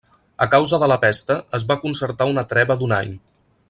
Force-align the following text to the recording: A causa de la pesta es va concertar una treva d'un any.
A 0.45 0.47
causa 0.53 0.79
de 0.85 0.89
la 0.93 0.97
pesta 1.03 1.37
es 1.59 1.69
va 1.73 1.79
concertar 1.87 2.31
una 2.35 2.49
treva 2.55 2.83
d'un 2.83 3.01
any. 3.03 3.17